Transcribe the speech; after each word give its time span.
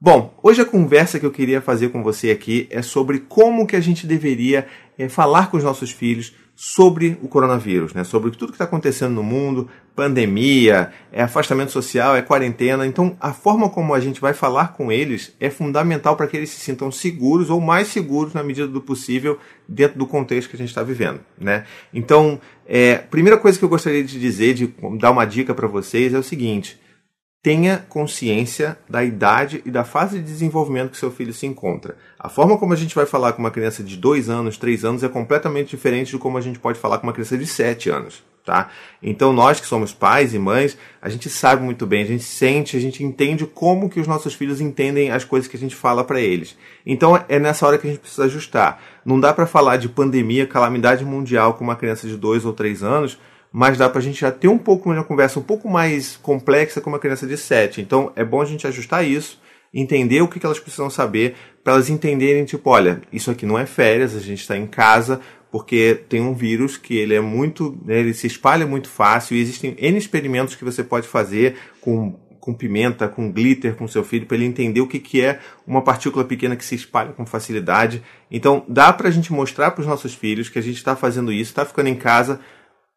Bom, 0.00 0.32
hoje 0.44 0.62
a 0.62 0.64
conversa 0.64 1.18
que 1.18 1.26
eu 1.26 1.30
queria 1.32 1.60
fazer 1.60 1.88
com 1.88 2.04
você 2.04 2.30
aqui 2.30 2.68
é 2.70 2.82
sobre 2.82 3.18
como 3.18 3.66
que 3.66 3.74
a 3.74 3.80
gente 3.80 4.06
deveria 4.06 4.64
é, 4.96 5.08
falar 5.08 5.50
com 5.50 5.56
os 5.56 5.64
nossos 5.64 5.90
filhos 5.90 6.36
sobre 6.54 7.18
o 7.20 7.26
coronavírus, 7.26 7.92
né? 7.92 8.04
sobre 8.04 8.30
tudo 8.30 8.52
que 8.52 8.54
está 8.54 8.64
acontecendo 8.64 9.14
no 9.14 9.24
mundo, 9.24 9.68
pandemia, 9.96 10.92
é 11.10 11.20
afastamento 11.20 11.72
social, 11.72 12.14
é 12.14 12.22
quarentena. 12.22 12.86
Então, 12.86 13.16
a 13.18 13.32
forma 13.32 13.68
como 13.68 13.92
a 13.92 13.98
gente 13.98 14.20
vai 14.20 14.32
falar 14.32 14.68
com 14.68 14.92
eles 14.92 15.34
é 15.40 15.50
fundamental 15.50 16.14
para 16.14 16.28
que 16.28 16.36
eles 16.36 16.50
se 16.50 16.60
sintam 16.60 16.92
seguros 16.92 17.50
ou 17.50 17.60
mais 17.60 17.88
seguros 17.88 18.32
na 18.32 18.44
medida 18.44 18.68
do 18.68 18.80
possível 18.80 19.36
dentro 19.68 19.98
do 19.98 20.06
contexto 20.06 20.48
que 20.48 20.54
a 20.54 20.58
gente 20.60 20.68
está 20.68 20.84
vivendo, 20.84 21.18
né? 21.36 21.64
Então, 21.92 22.40
é, 22.64 22.98
primeira 22.98 23.36
coisa 23.36 23.58
que 23.58 23.64
eu 23.64 23.68
gostaria 23.68 24.04
de 24.04 24.20
dizer, 24.20 24.54
de 24.54 24.72
dar 24.96 25.10
uma 25.10 25.24
dica 25.24 25.52
para 25.52 25.66
vocês 25.66 26.14
é 26.14 26.18
o 26.18 26.22
seguinte 26.22 26.78
tenha 27.42 27.78
consciência 27.88 28.76
da 28.88 29.04
idade 29.04 29.62
e 29.64 29.70
da 29.70 29.84
fase 29.84 30.18
de 30.18 30.24
desenvolvimento 30.24 30.90
que 30.90 30.96
seu 30.96 31.10
filho 31.10 31.32
se 31.32 31.46
encontra. 31.46 31.96
A 32.18 32.28
forma 32.28 32.58
como 32.58 32.72
a 32.72 32.76
gente 32.76 32.94
vai 32.94 33.06
falar 33.06 33.32
com 33.32 33.40
uma 33.40 33.50
criança 33.50 33.82
de 33.82 33.96
2 33.96 34.28
anos, 34.28 34.58
3 34.58 34.84
anos 34.84 35.02
é 35.04 35.08
completamente 35.08 35.70
diferente 35.70 36.10
de 36.10 36.18
como 36.18 36.36
a 36.36 36.40
gente 36.40 36.58
pode 36.58 36.78
falar 36.78 36.98
com 36.98 37.06
uma 37.06 37.12
criança 37.12 37.38
de 37.38 37.46
7 37.46 37.90
anos. 37.90 38.26
Tá? 38.44 38.70
Então 39.02 39.30
nós 39.30 39.60
que 39.60 39.66
somos 39.66 39.92
pais 39.92 40.32
e 40.32 40.38
mães, 40.38 40.76
a 41.02 41.10
gente 41.10 41.28
sabe 41.28 41.62
muito 41.62 41.86
bem, 41.86 42.02
a 42.02 42.06
gente 42.06 42.24
sente, 42.24 42.78
a 42.78 42.80
gente 42.80 43.04
entende 43.04 43.46
como 43.46 43.90
que 43.90 44.00
os 44.00 44.06
nossos 44.06 44.32
filhos 44.32 44.58
entendem 44.58 45.10
as 45.10 45.22
coisas 45.22 45.46
que 45.46 45.56
a 45.56 45.60
gente 45.60 45.76
fala 45.76 46.02
para 46.02 46.18
eles. 46.18 46.56
Então 46.86 47.22
é 47.28 47.38
nessa 47.38 47.66
hora 47.66 47.76
que 47.76 47.86
a 47.86 47.90
gente 47.90 48.00
precisa 48.00 48.24
ajustar. 48.24 48.80
Não 49.04 49.20
dá 49.20 49.34
para 49.34 49.46
falar 49.46 49.76
de 49.76 49.86
pandemia, 49.86 50.46
calamidade 50.46 51.04
mundial 51.04 51.54
com 51.54 51.64
uma 51.64 51.76
criança 51.76 52.08
de 52.08 52.16
2 52.16 52.46
ou 52.46 52.54
3 52.54 52.82
anos, 52.82 53.18
mas 53.52 53.78
dá 53.78 53.88
para 53.88 53.98
a 53.98 54.02
gente 54.02 54.20
já 54.20 54.30
ter 54.30 54.48
um 54.48 54.58
pouco 54.58 54.90
uma 54.90 55.04
conversa 55.04 55.38
um 55.38 55.42
pouco 55.42 55.68
mais 55.68 56.16
complexa 56.16 56.80
com 56.80 56.90
uma 56.90 56.98
criança 56.98 57.26
de 57.26 57.36
7. 57.36 57.80
Então 57.80 58.12
é 58.14 58.24
bom 58.24 58.40
a 58.40 58.44
gente 58.44 58.66
ajustar 58.66 59.04
isso, 59.04 59.40
entender 59.72 60.20
o 60.20 60.28
que, 60.28 60.40
que 60.40 60.46
elas 60.46 60.60
precisam 60.60 60.90
saber, 60.90 61.34
para 61.62 61.74
elas 61.74 61.90
entenderem, 61.90 62.44
tipo, 62.44 62.70
olha, 62.70 63.00
isso 63.12 63.30
aqui 63.30 63.44
não 63.44 63.58
é 63.58 63.66
férias, 63.66 64.16
a 64.16 64.20
gente 64.20 64.40
está 64.40 64.56
em 64.56 64.66
casa, 64.66 65.20
porque 65.50 66.00
tem 66.08 66.20
um 66.20 66.34
vírus 66.34 66.76
que 66.76 66.96
ele 66.96 67.14
é 67.14 67.20
muito, 67.20 67.78
né, 67.84 67.98
ele 68.00 68.14
se 68.14 68.26
espalha 68.26 68.66
muito 68.66 68.88
fácil 68.88 69.36
e 69.36 69.40
existem 69.40 69.74
N 69.78 69.98
experimentos 69.98 70.54
que 70.54 70.64
você 70.64 70.82
pode 70.82 71.06
fazer 71.06 71.56
com 71.80 72.18
com 72.48 72.54
pimenta, 72.54 73.06
com 73.06 73.30
glitter 73.30 73.74
com 73.74 73.86
seu 73.86 74.02
filho, 74.02 74.24
para 74.24 74.34
ele 74.38 74.46
entender 74.46 74.80
o 74.80 74.86
que, 74.86 74.98
que 74.98 75.20
é 75.20 75.38
uma 75.66 75.82
partícula 75.82 76.24
pequena 76.24 76.56
que 76.56 76.64
se 76.64 76.74
espalha 76.74 77.12
com 77.12 77.26
facilidade. 77.26 78.02
Então, 78.30 78.64
dá 78.66 78.90
para 78.90 79.08
a 79.08 79.10
gente 79.10 79.30
mostrar 79.30 79.72
para 79.72 79.82
os 79.82 79.86
nossos 79.86 80.14
filhos 80.14 80.48
que 80.48 80.58
a 80.58 80.62
gente 80.62 80.76
está 80.76 80.96
fazendo 80.96 81.30
isso, 81.30 81.50
está 81.50 81.66
ficando 81.66 81.90
em 81.90 81.94
casa, 81.94 82.40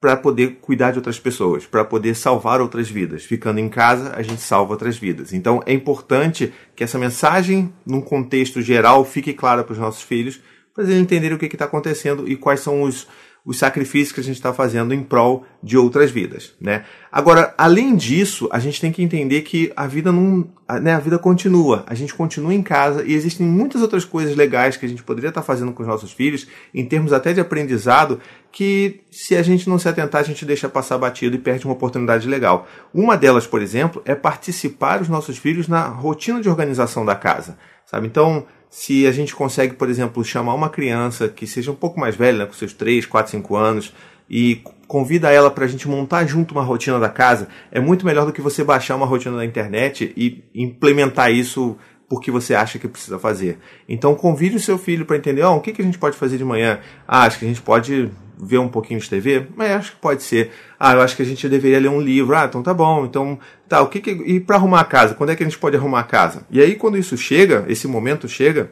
para 0.00 0.16
poder 0.16 0.58
cuidar 0.60 0.90
de 0.90 0.98
outras 0.98 1.18
pessoas, 1.18 1.66
para 1.66 1.84
poder 1.84 2.14
salvar 2.14 2.60
outras 2.60 2.88
vidas. 2.88 3.24
Ficando 3.24 3.58
em 3.58 3.68
casa, 3.68 4.12
a 4.14 4.22
gente 4.22 4.40
salva 4.40 4.72
outras 4.72 4.96
vidas. 4.96 5.32
Então 5.32 5.62
é 5.64 5.72
importante 5.72 6.52
que 6.74 6.84
essa 6.84 6.98
mensagem, 6.98 7.72
num 7.84 8.00
contexto 8.00 8.60
geral, 8.60 9.04
fique 9.04 9.32
clara 9.32 9.64
para 9.64 9.72
os 9.72 9.78
nossos 9.78 10.02
filhos, 10.02 10.40
para 10.74 10.84
eles 10.84 10.96
entenderem 10.96 11.36
o 11.36 11.38
que 11.38 11.46
está 11.46 11.64
acontecendo 11.64 12.28
e 12.28 12.36
quais 12.36 12.60
são 12.60 12.82
os, 12.82 13.08
os 13.46 13.58
sacrifícios 13.58 14.10
que 14.10 14.20
a 14.20 14.24
gente 14.24 14.34
está 14.34 14.52
fazendo 14.52 14.92
em 14.92 15.04
prol 15.04 15.46
de 15.62 15.78
outras 15.78 16.10
vidas, 16.10 16.52
né? 16.60 16.84
Agora, 17.12 17.54
além 17.56 17.94
disso, 17.94 18.48
a 18.50 18.58
gente 18.58 18.80
tem 18.80 18.90
que 18.90 19.00
entender 19.00 19.42
que 19.42 19.72
a 19.76 19.86
vida 19.86 20.10
não, 20.10 20.48
né, 20.82 20.94
a 20.94 20.98
vida 20.98 21.16
continua, 21.16 21.84
a 21.86 21.94
gente 21.94 22.12
continua 22.12 22.52
em 22.52 22.60
casa 22.60 23.04
e 23.04 23.14
existem 23.14 23.46
muitas 23.46 23.80
outras 23.80 24.04
coisas 24.04 24.34
legais 24.34 24.76
que 24.76 24.84
a 24.84 24.88
gente 24.88 25.04
poderia 25.04 25.28
estar 25.28 25.42
tá 25.42 25.46
fazendo 25.46 25.72
com 25.72 25.80
os 25.80 25.88
nossos 25.88 26.10
filhos, 26.10 26.48
em 26.74 26.84
termos 26.84 27.12
até 27.12 27.32
de 27.32 27.40
aprendizado, 27.40 28.20
que 28.50 29.02
se 29.12 29.36
a 29.36 29.42
gente 29.44 29.68
não 29.68 29.78
se 29.78 29.88
atentar, 29.88 30.20
a 30.20 30.24
gente 30.24 30.44
deixa 30.44 30.68
passar 30.68 30.98
batido 30.98 31.36
e 31.36 31.38
perde 31.38 31.66
uma 31.66 31.74
oportunidade 31.74 32.28
legal. 32.28 32.66
Uma 32.92 33.16
delas, 33.16 33.46
por 33.46 33.62
exemplo, 33.62 34.02
é 34.04 34.14
participar 34.16 35.00
os 35.00 35.08
nossos 35.08 35.38
filhos 35.38 35.68
na 35.68 35.86
rotina 35.86 36.40
de 36.40 36.48
organização 36.48 37.04
da 37.04 37.14
casa, 37.14 37.56
sabe? 37.84 38.08
Então, 38.08 38.44
se 38.70 39.06
a 39.06 39.12
gente 39.12 39.34
consegue, 39.34 39.74
por 39.74 39.88
exemplo, 39.88 40.24
chamar 40.24 40.54
uma 40.54 40.68
criança 40.68 41.28
que 41.28 41.46
seja 41.46 41.70
um 41.70 41.74
pouco 41.74 41.98
mais 41.98 42.16
velha, 42.16 42.38
né, 42.38 42.46
com 42.46 42.52
seus 42.52 42.72
3, 42.72 43.06
4, 43.06 43.32
5 43.32 43.56
anos, 43.56 43.92
e 44.28 44.60
convida 44.86 45.30
ela 45.30 45.50
para 45.50 45.64
a 45.64 45.68
gente 45.68 45.88
montar 45.88 46.26
junto 46.26 46.52
uma 46.52 46.62
rotina 46.62 46.98
da 46.98 47.08
casa, 47.08 47.48
é 47.70 47.80
muito 47.80 48.04
melhor 48.04 48.26
do 48.26 48.32
que 48.32 48.40
você 48.40 48.62
baixar 48.62 48.96
uma 48.96 49.06
rotina 49.06 49.36
da 49.36 49.44
internet 49.44 50.12
e 50.16 50.44
implementar 50.54 51.32
isso 51.32 51.76
porque 52.08 52.30
você 52.30 52.54
acha 52.54 52.78
que 52.78 52.88
precisa 52.88 53.18
fazer. 53.18 53.58
Então 53.88 54.14
convide 54.14 54.56
o 54.56 54.60
seu 54.60 54.78
filho 54.78 55.04
para 55.04 55.16
entender, 55.16 55.42
oh, 55.44 55.56
o 55.56 55.60
que, 55.60 55.72
que 55.72 55.82
a 55.82 55.84
gente 55.84 55.98
pode 55.98 56.16
fazer 56.16 56.38
de 56.38 56.44
manhã? 56.44 56.80
Ah, 57.06 57.24
acho 57.24 57.38
que 57.38 57.44
a 57.44 57.48
gente 57.48 57.62
pode 57.62 58.10
ver 58.38 58.58
um 58.58 58.68
pouquinho 58.68 59.00
de 59.00 59.08
TV? 59.08 59.46
Mas 59.56 59.72
acho 59.72 59.92
que 59.92 59.98
pode 59.98 60.22
ser. 60.22 60.50
Ah, 60.78 60.94
eu 60.94 61.00
acho 61.00 61.16
que 61.16 61.22
a 61.22 61.26
gente 61.26 61.48
deveria 61.48 61.80
ler 61.80 61.88
um 61.88 62.00
livro. 62.00 62.36
Ah, 62.36 62.44
então 62.44 62.62
tá 62.62 62.72
bom. 62.72 63.04
Então, 63.04 63.38
tá, 63.68 63.80
o 63.80 63.88
que, 63.88 64.00
que 64.00 64.10
e 64.10 64.40
para 64.40 64.56
arrumar 64.56 64.80
a 64.80 64.84
casa? 64.84 65.14
Quando 65.14 65.30
é 65.30 65.36
que 65.36 65.42
a 65.42 65.46
gente 65.46 65.58
pode 65.58 65.76
arrumar 65.76 66.00
a 66.00 66.04
casa? 66.04 66.46
E 66.50 66.60
aí 66.60 66.74
quando 66.76 66.98
isso 66.98 67.16
chega, 67.16 67.64
esse 67.68 67.88
momento 67.88 68.28
chega, 68.28 68.70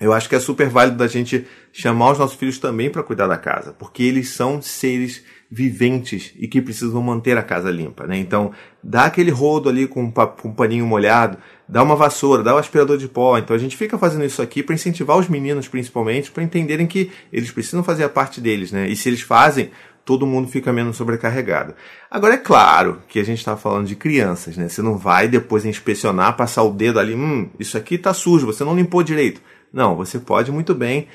eu 0.00 0.14
acho 0.14 0.28
que 0.28 0.34
é 0.34 0.40
super 0.40 0.68
válido 0.68 0.96
da 0.96 1.06
gente 1.06 1.46
chamar 1.72 2.12
os 2.12 2.18
nossos 2.18 2.36
filhos 2.36 2.58
também 2.58 2.88
para 2.88 3.02
cuidar 3.02 3.26
da 3.26 3.36
casa, 3.36 3.72
porque 3.78 4.02
eles 4.02 4.30
são 4.30 4.62
seres 4.62 5.22
viventes 5.50 6.32
e 6.38 6.48
que 6.48 6.62
precisam 6.62 7.02
manter 7.02 7.36
a 7.36 7.42
casa 7.42 7.70
limpa, 7.70 8.06
né? 8.06 8.16
Então, 8.16 8.52
dá 8.82 9.04
aquele 9.04 9.30
rodo 9.30 9.68
ali 9.68 9.86
com, 9.86 10.12
um 10.44 10.52
paninho 10.52 10.86
molhado, 10.86 11.36
dá 11.68 11.82
uma 11.82 11.96
vassoura, 11.96 12.42
dá 12.42 12.54
um 12.54 12.58
aspirador 12.58 12.96
de 12.96 13.08
pó. 13.08 13.36
Então, 13.36 13.54
a 13.54 13.58
gente 13.58 13.76
fica 13.76 13.98
fazendo 13.98 14.24
isso 14.24 14.40
aqui 14.40 14.62
para 14.62 14.74
incentivar 14.74 15.18
os 15.18 15.28
meninos, 15.28 15.68
principalmente, 15.68 16.30
para 16.30 16.44
entenderem 16.44 16.86
que 16.86 17.10
eles 17.32 17.50
precisam 17.50 17.82
fazer 17.82 18.04
a 18.04 18.08
parte 18.08 18.40
deles, 18.40 18.70
né? 18.70 18.88
E 18.88 18.94
se 18.94 19.08
eles 19.08 19.22
fazem, 19.22 19.70
todo 20.04 20.26
mundo 20.26 20.48
fica 20.48 20.72
menos 20.72 20.96
sobrecarregado. 20.96 21.74
Agora, 22.10 22.34
é 22.34 22.38
claro 22.38 23.02
que 23.08 23.18
a 23.18 23.24
gente 23.24 23.38
está 23.38 23.56
falando 23.56 23.86
de 23.86 23.96
crianças, 23.96 24.56
né? 24.56 24.68
Você 24.68 24.80
não 24.80 24.96
vai 24.96 25.28
depois 25.28 25.64
inspecionar, 25.64 26.36
passar 26.36 26.62
o 26.62 26.70
dedo 26.70 26.98
ali, 27.00 27.14
hum, 27.14 27.50
isso 27.58 27.76
aqui 27.76 27.96
está 27.96 28.14
sujo, 28.14 28.46
você 28.46 28.64
não 28.64 28.74
limpou 28.74 29.02
direito. 29.02 29.42
Não, 29.72 29.96
você 29.96 30.18
pode 30.18 30.50
muito 30.50 30.74
bem 30.74 31.08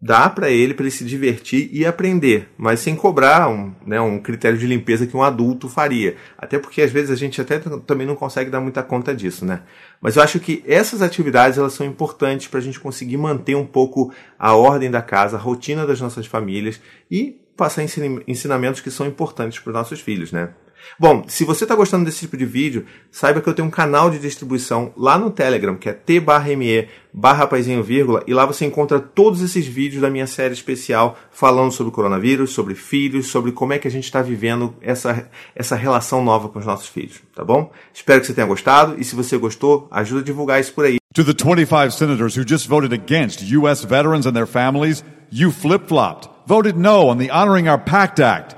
dar 0.00 0.32
para 0.32 0.48
ele 0.48 0.74
para 0.74 0.84
ele 0.84 0.92
se 0.92 1.04
divertir 1.04 1.68
e 1.72 1.84
aprender, 1.84 2.48
mas 2.56 2.78
sem 2.78 2.94
cobrar 2.94 3.48
um, 3.48 3.74
né, 3.84 4.00
um 4.00 4.20
critério 4.20 4.56
de 4.56 4.66
limpeza 4.66 5.06
que 5.06 5.16
um 5.16 5.22
adulto 5.22 5.68
faria. 5.68 6.16
Até 6.36 6.58
porque 6.58 6.82
às 6.82 6.92
vezes 6.92 7.10
a 7.10 7.16
gente 7.16 7.40
até 7.40 7.58
também 7.58 8.06
não 8.06 8.14
consegue 8.14 8.48
dar 8.48 8.60
muita 8.60 8.82
conta 8.82 9.14
disso, 9.14 9.44
né? 9.44 9.62
Mas 10.00 10.16
eu 10.16 10.22
acho 10.22 10.38
que 10.38 10.62
essas 10.66 11.02
atividades 11.02 11.58
elas 11.58 11.72
são 11.72 11.84
importantes 11.84 12.46
para 12.46 12.60
a 12.60 12.62
gente 12.62 12.78
conseguir 12.78 13.16
manter 13.16 13.56
um 13.56 13.66
pouco 13.66 14.12
a 14.38 14.54
ordem 14.54 14.90
da 14.90 15.02
casa, 15.02 15.36
a 15.36 15.40
rotina 15.40 15.84
das 15.84 16.00
nossas 16.00 16.26
famílias 16.26 16.80
e 17.10 17.40
passar 17.56 17.82
ensinamentos 17.82 18.80
que 18.80 18.90
são 18.90 19.04
importantes 19.04 19.58
para 19.58 19.70
os 19.70 19.74
nossos 19.74 20.00
filhos, 20.00 20.30
né? 20.30 20.50
Bom, 20.98 21.24
se 21.28 21.44
você 21.44 21.64
está 21.64 21.74
gostando 21.74 22.04
desse 22.04 22.20
tipo 22.20 22.36
de 22.36 22.44
vídeo, 22.44 22.86
saiba 23.10 23.40
que 23.40 23.48
eu 23.48 23.54
tenho 23.54 23.68
um 23.68 23.70
canal 23.70 24.10
de 24.10 24.18
distribuição 24.18 24.92
lá 24.96 25.18
no 25.18 25.30
Telegram, 25.30 25.76
que 25.76 25.88
é 25.88 25.92
t.me 25.92 26.88
barra 27.12 27.48
vírgula, 27.82 28.22
e 28.26 28.34
lá 28.34 28.44
você 28.44 28.64
encontra 28.64 29.00
todos 29.00 29.40
esses 29.42 29.66
vídeos 29.66 30.02
da 30.02 30.10
minha 30.10 30.26
série 30.26 30.54
especial 30.54 31.18
falando 31.30 31.72
sobre 31.72 31.92
coronavírus, 31.92 32.50
sobre 32.50 32.74
filhos, 32.74 33.28
sobre 33.28 33.52
como 33.52 33.72
é 33.72 33.78
que 33.78 33.88
a 33.88 33.90
gente 33.90 34.04
está 34.04 34.22
vivendo 34.22 34.74
essa, 34.80 35.28
essa 35.54 35.74
relação 35.74 36.24
nova 36.24 36.48
com 36.48 36.58
os 36.58 36.66
nossos 36.66 36.88
filhos, 36.88 37.20
tá 37.34 37.44
bom? 37.44 37.72
Espero 37.92 38.20
que 38.20 38.26
você 38.26 38.34
tenha 38.34 38.46
gostado, 38.46 38.96
e 38.98 39.04
se 39.04 39.14
você 39.14 39.36
gostou, 39.36 39.88
ajuda 39.90 40.20
a 40.20 40.24
divulgar 40.24 40.60
isso 40.60 40.72
por 40.72 40.84
aí. 40.84 40.98
To 41.14 41.24
the 41.24 41.32
25 41.32 41.90
senators 41.92 42.36
who 42.36 42.44
just 42.46 42.68
voted 42.68 42.92
against 42.92 43.42
U.S. 43.52 43.84
veterans 43.84 44.26
and 44.26 44.34
their 44.34 44.46
families, 44.46 45.02
you 45.30 45.50
flip-flopped, 45.50 46.28
voted 46.46 46.76
no 46.76 47.08
on 47.08 47.18
the 47.18 47.30
Honoring 47.30 47.68
Our 47.68 47.78
Pact 47.78 48.20
Act. 48.20 48.57